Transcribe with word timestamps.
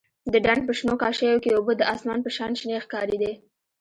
د 0.33 0.35
ډنډ 0.45 0.61
په 0.67 0.73
شنو 0.79 0.93
کاشيو 1.01 1.41
کښې 1.43 1.51
اوبه 1.57 1.73
د 1.77 1.81
اسمان 1.93 2.19
په 2.23 2.29
شان 2.35 2.51
شنې 2.59 2.77
ښکارېدې. 2.85 3.31